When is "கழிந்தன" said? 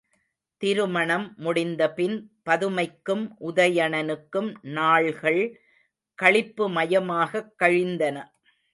7.57-8.17